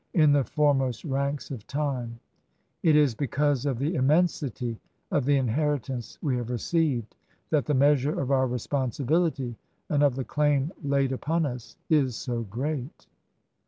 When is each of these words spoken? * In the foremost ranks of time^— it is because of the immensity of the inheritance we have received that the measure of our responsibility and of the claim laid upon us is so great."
* 0.07 0.13
In 0.23 0.31
the 0.31 0.43
foremost 0.43 1.05
ranks 1.05 1.51
of 1.51 1.67
time^— 1.67 2.13
it 2.81 2.95
is 2.95 3.13
because 3.13 3.67
of 3.67 3.77
the 3.77 3.93
immensity 3.93 4.79
of 5.11 5.25
the 5.25 5.37
inheritance 5.37 6.17
we 6.23 6.37
have 6.37 6.49
received 6.49 7.15
that 7.51 7.67
the 7.67 7.75
measure 7.75 8.19
of 8.19 8.31
our 8.31 8.47
responsibility 8.47 9.55
and 9.89 10.01
of 10.01 10.15
the 10.15 10.23
claim 10.25 10.71
laid 10.81 11.11
upon 11.11 11.45
us 11.45 11.77
is 11.91 12.15
so 12.15 12.41
great." 12.41 13.05